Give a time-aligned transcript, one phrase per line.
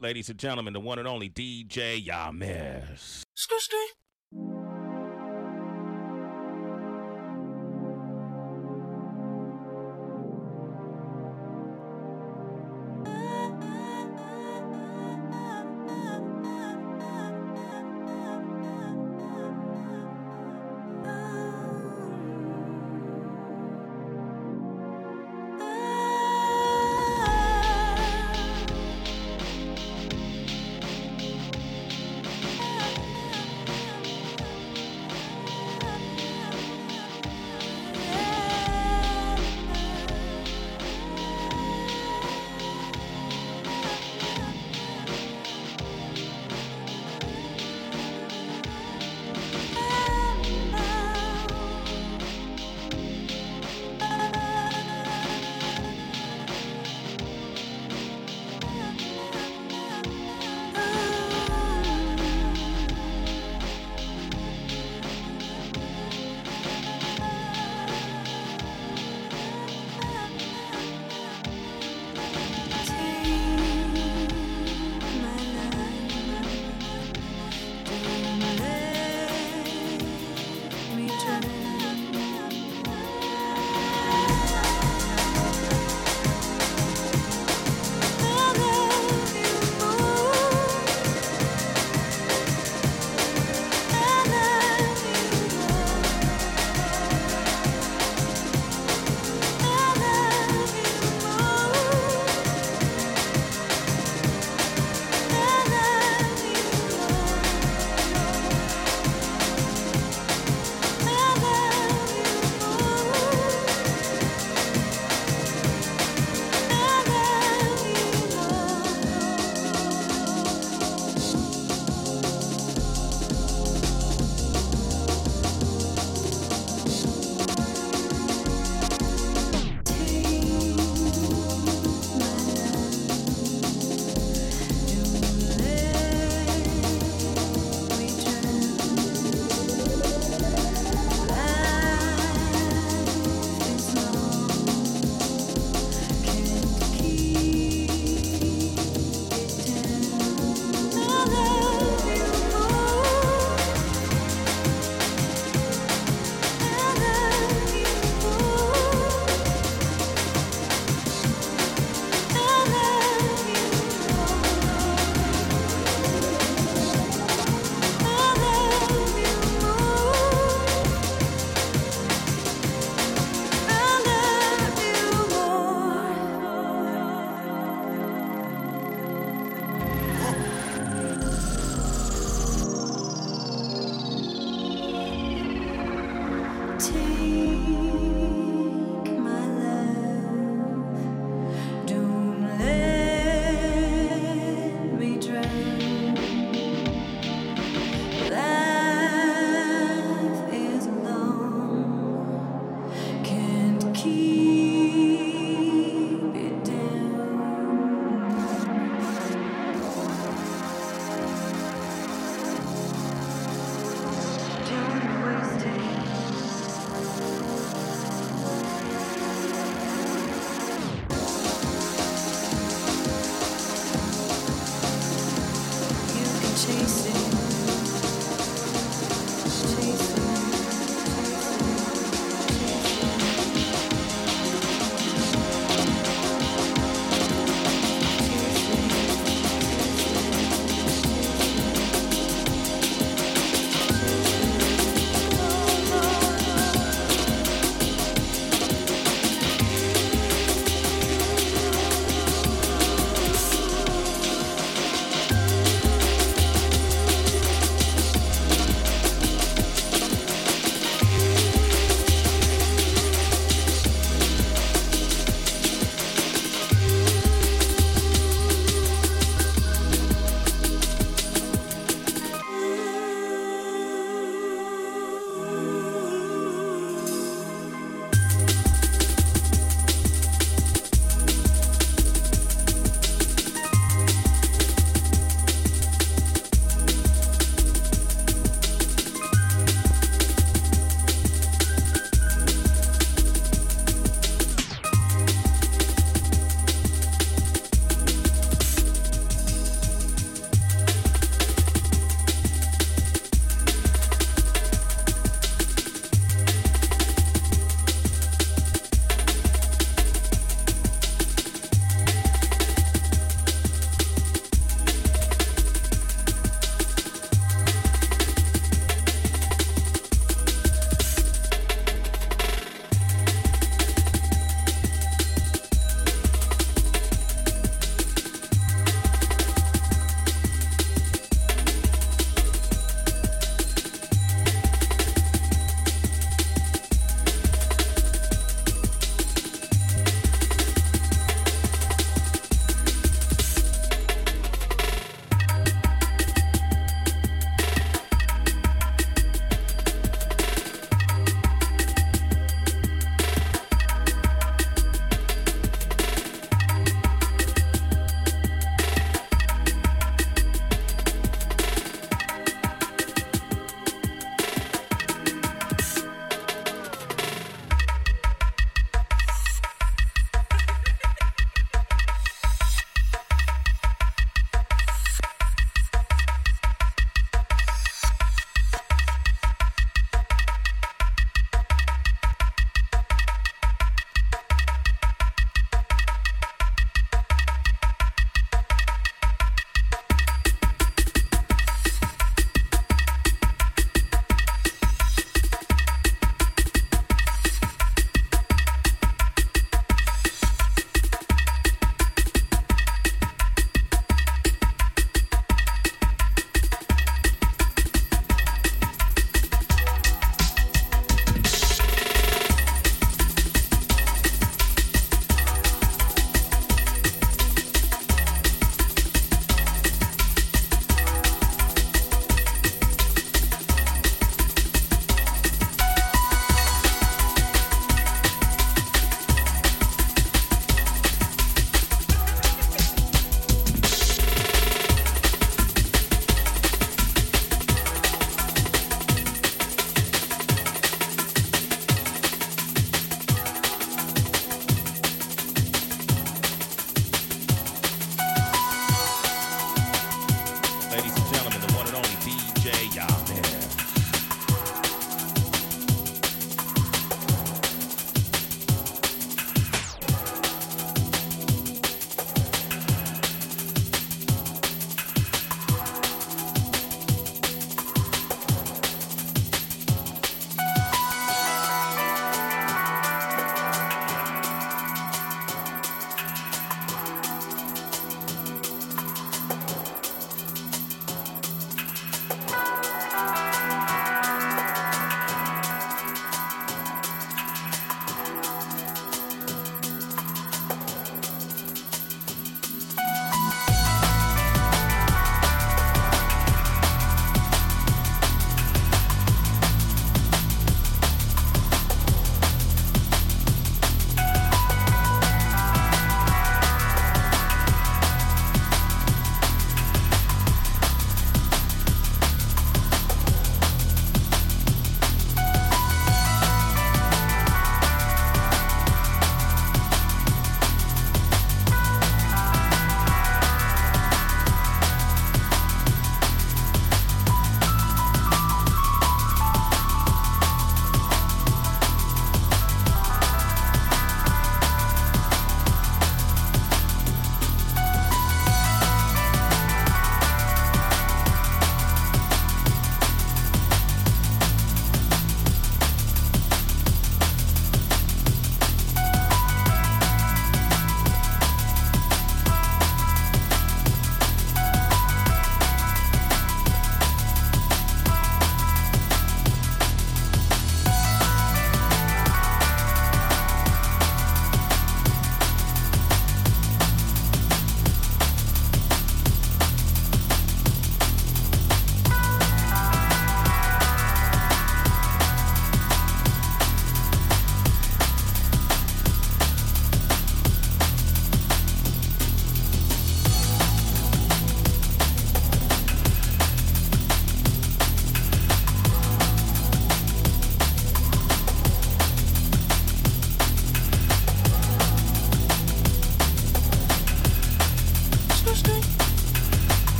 [0.00, 3.22] ladies and gentlemen, the one and only DJ Yamis.
[3.50, 3.60] You're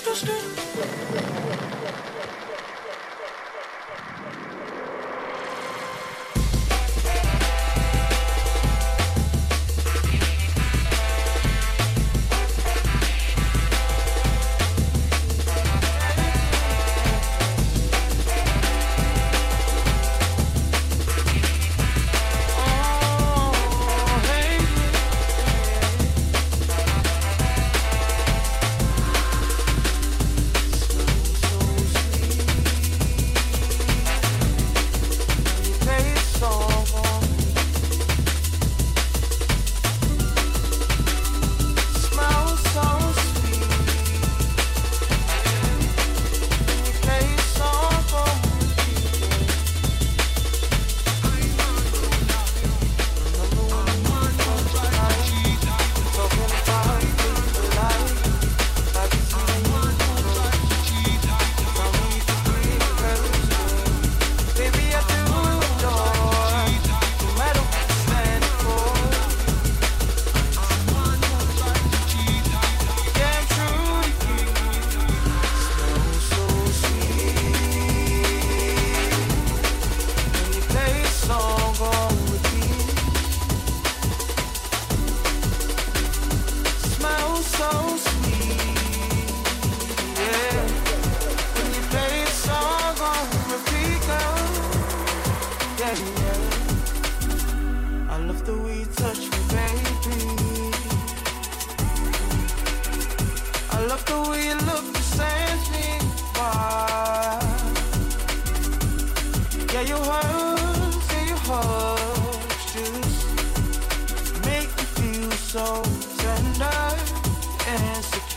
[0.00, 0.32] してして。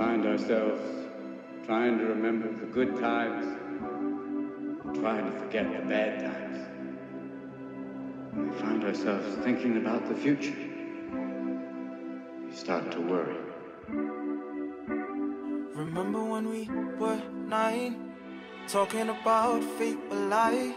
[0.00, 0.06] Skoo,
[8.86, 10.56] ourselves thinking about the future,
[12.48, 13.36] you start to worry.
[15.74, 18.14] Remember when we were nine,
[18.68, 20.74] talking about fate or lie,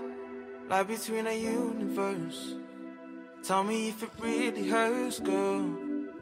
[0.69, 2.55] lie between a universe.
[3.41, 5.61] Tell me if it really hurts, girl.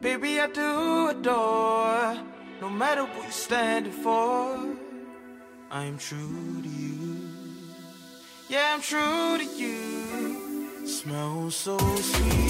[0.01, 2.17] Baby, I do adore,
[2.61, 4.59] no matter what you're standing for.
[5.71, 7.17] I am true to you.
[8.49, 10.85] Yeah, I'm true to you.
[10.85, 12.41] Smells so sweet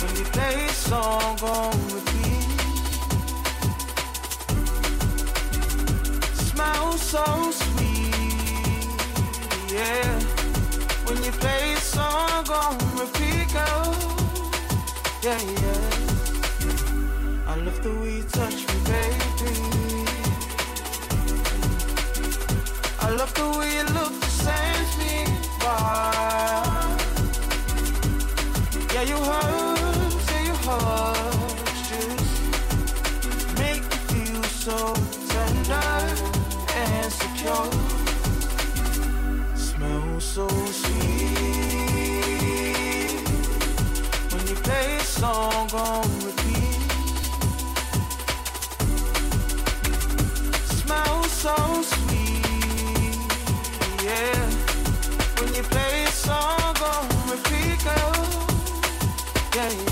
[0.00, 2.60] when you play a song on repeat.
[6.50, 8.14] Smells so sweet,
[9.72, 10.20] yeah.
[11.06, 13.96] When you play a song on repeat, girl,
[15.22, 16.09] yeah, yeah.
[17.60, 19.52] I love the way you touch me, baby.
[23.00, 25.12] I love the way you look the same me
[28.94, 31.56] Yeah, you hurt, yeah, you hurt.
[31.90, 32.34] Just
[33.58, 34.78] make me feel so
[35.28, 35.92] tender
[36.76, 37.70] and secure.
[39.54, 41.10] Smell so sweet
[44.32, 46.39] when you play a song on.
[59.60, 59.89] Yeah,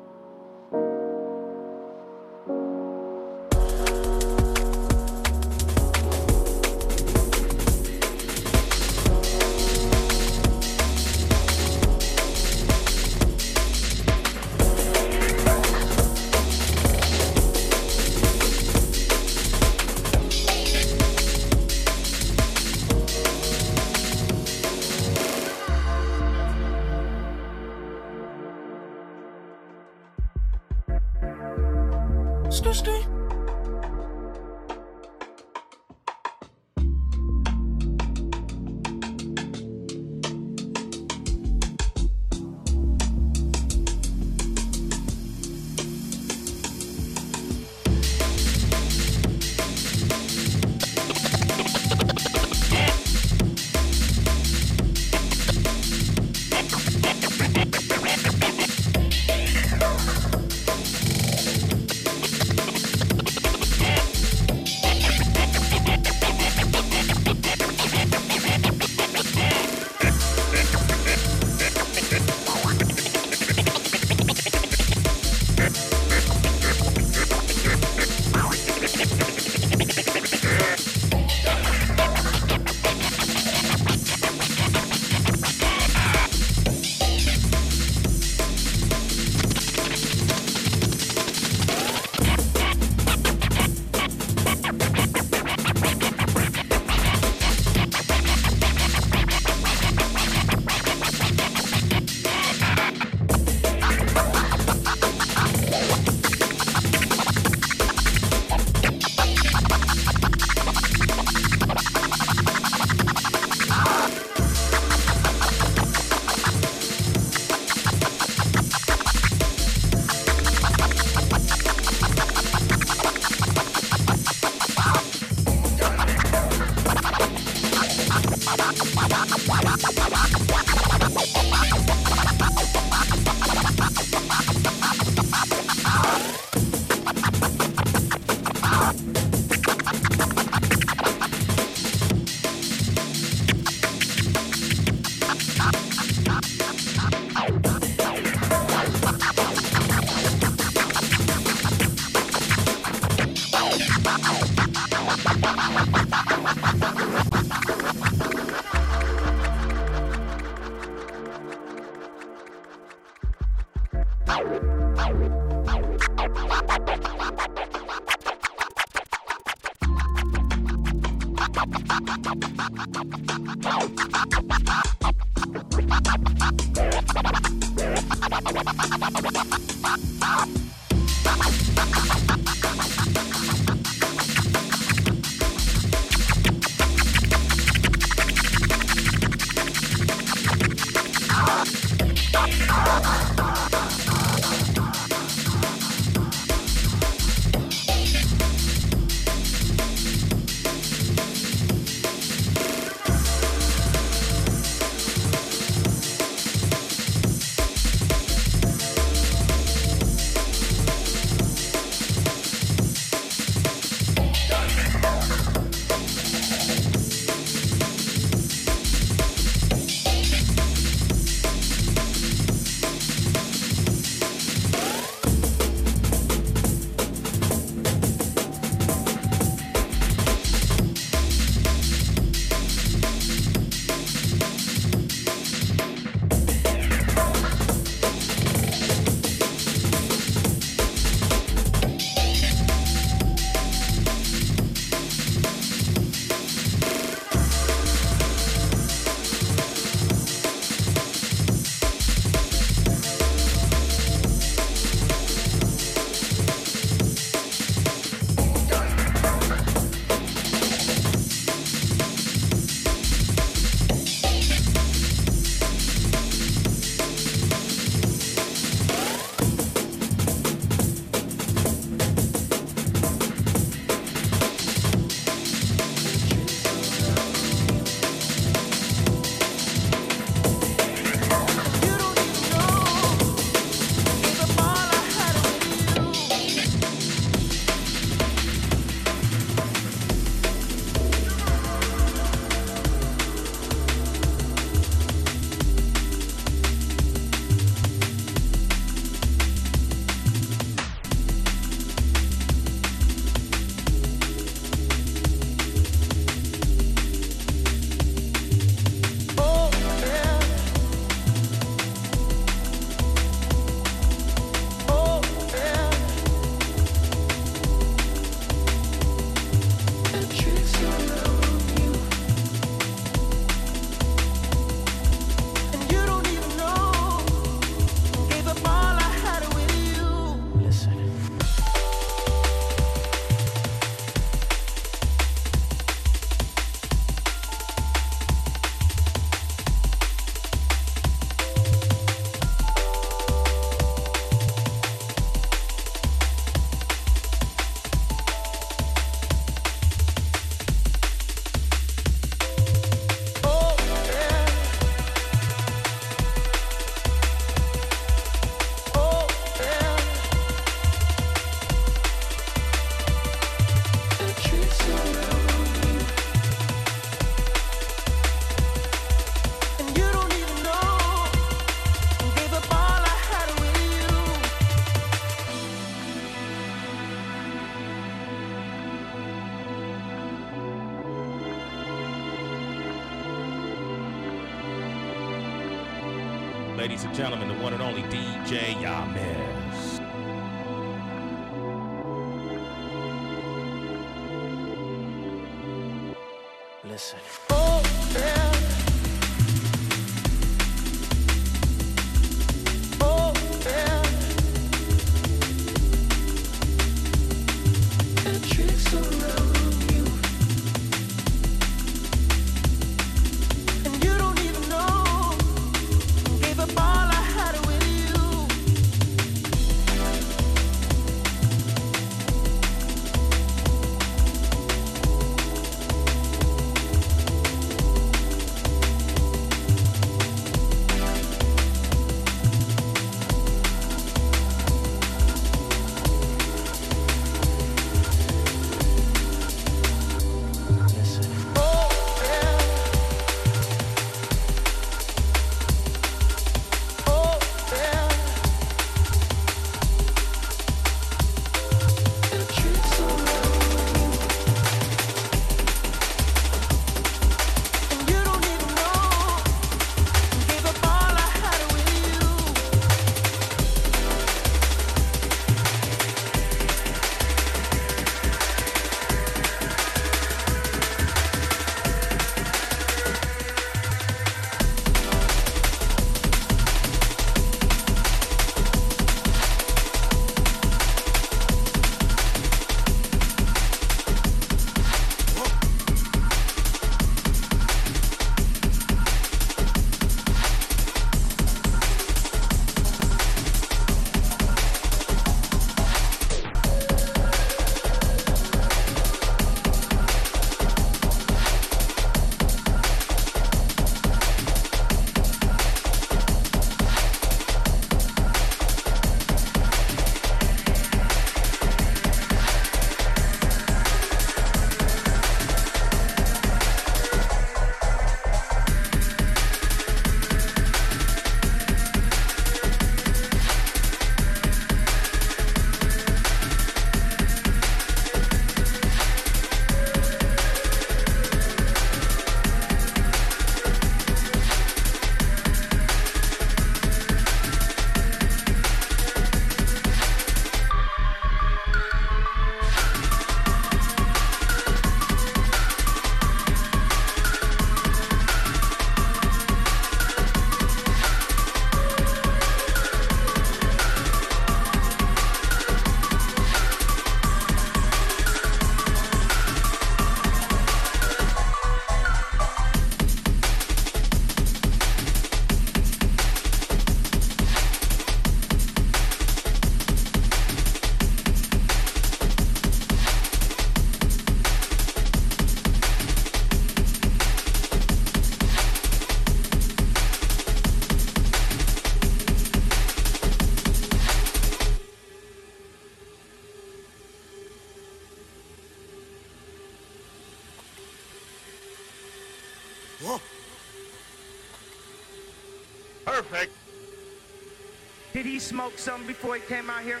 [598.44, 600.00] smoked something before he came out here?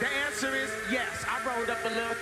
[0.00, 1.24] The answer is yes.
[1.28, 2.16] I rolled up a little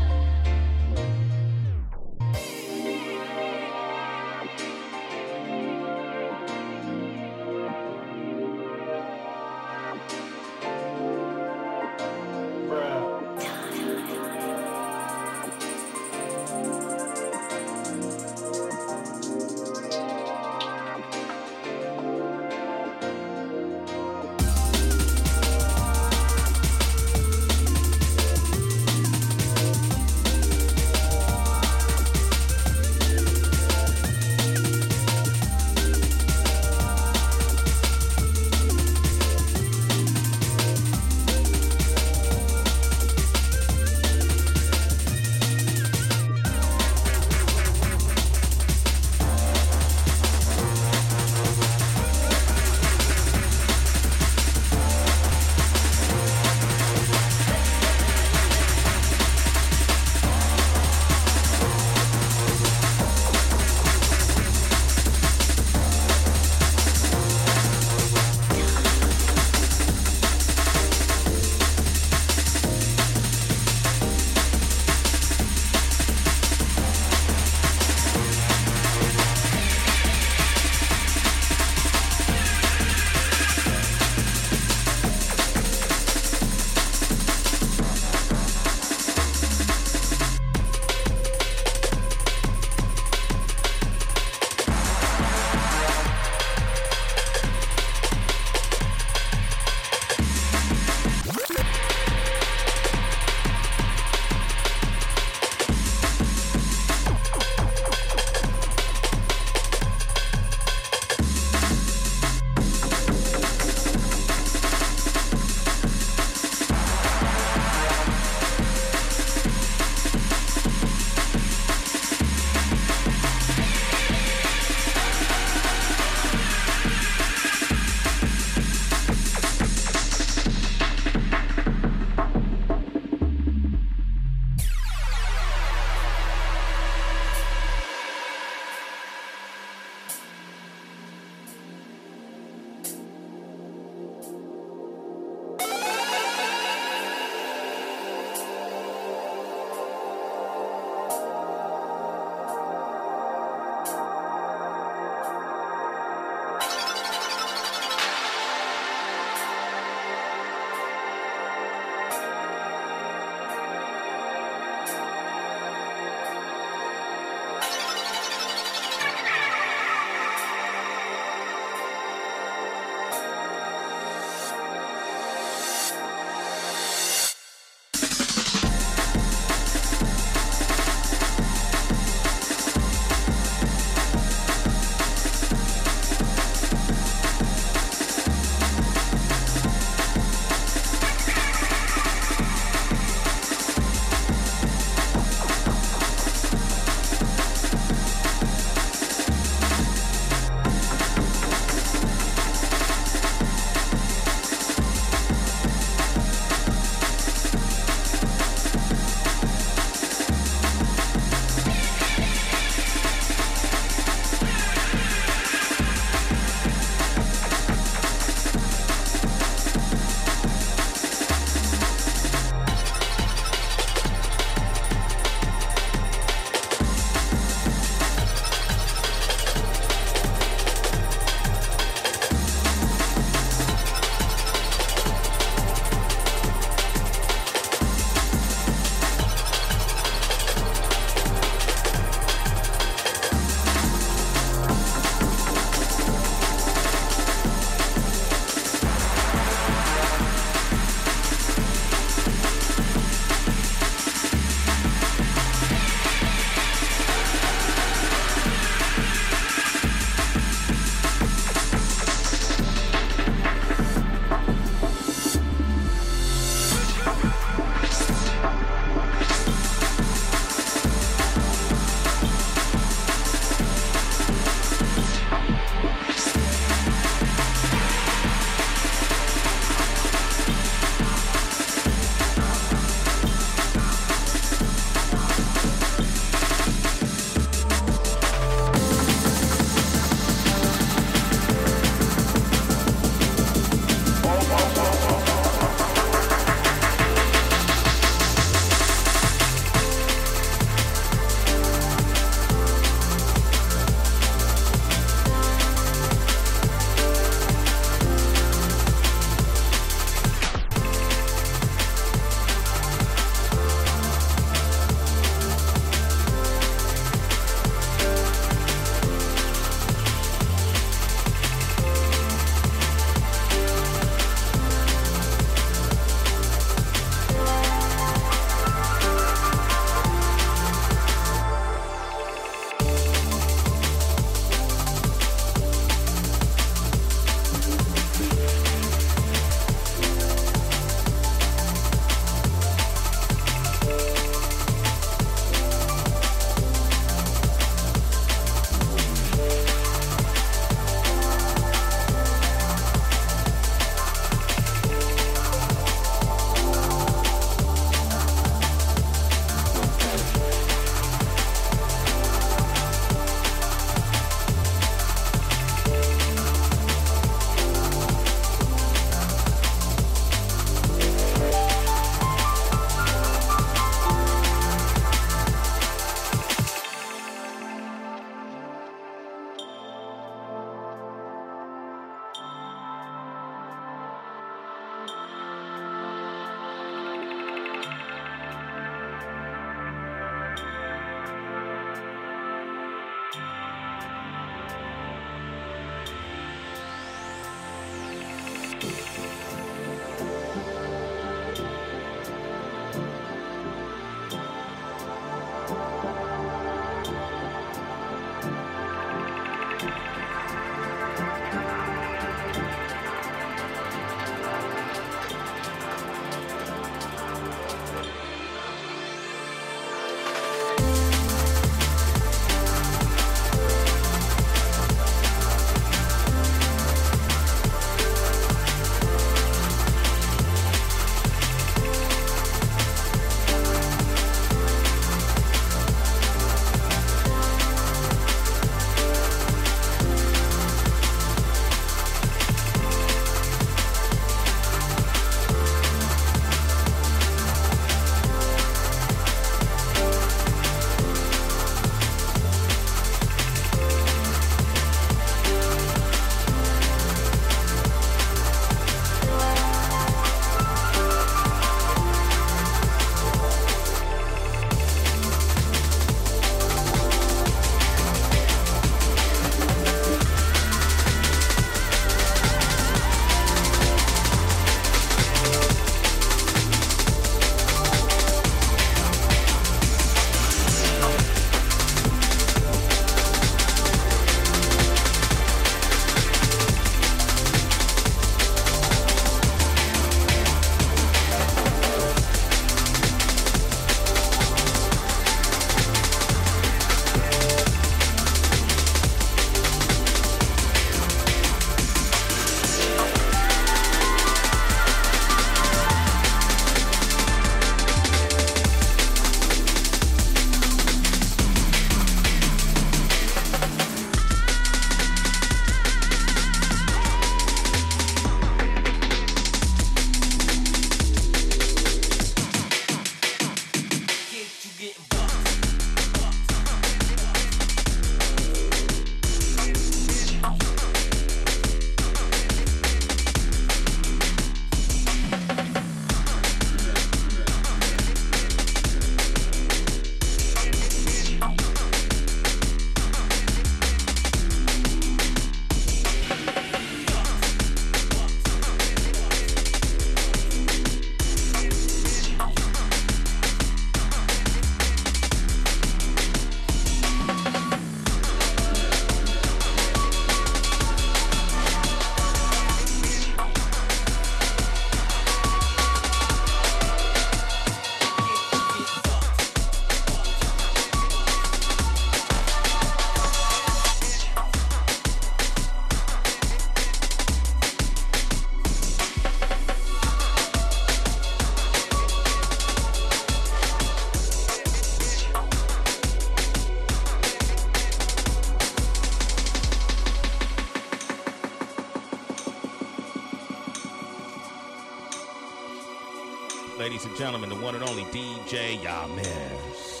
[597.30, 600.00] gentlemen, the one and only DJ Yamez.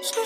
[0.00, 0.22] Skr.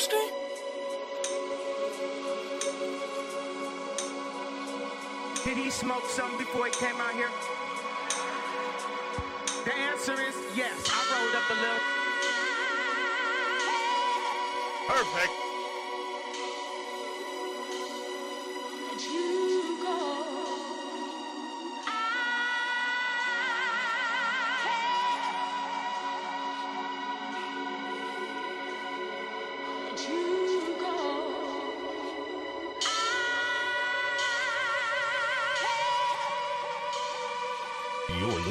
[5.43, 7.31] Did he smoke some before he came out here?
[9.65, 10.87] The answer is yes.
[10.93, 11.81] I rolled up a little.
[14.87, 15.46] Perfect.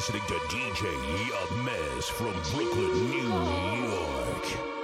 [0.07, 0.93] listening to DJ
[1.25, 4.74] Yamez from Brooklyn, New York.